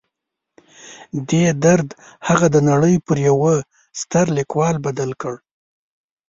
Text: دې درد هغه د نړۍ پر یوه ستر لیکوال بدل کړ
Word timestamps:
دې 1.29 1.45
درد 1.63 1.87
هغه 2.27 2.47
د 2.55 2.57
نړۍ 2.69 2.95
پر 3.07 3.17
یوه 3.29 3.53
ستر 4.01 4.25
لیکوال 4.37 4.75
بدل 4.87 5.09
کړ 5.21 5.35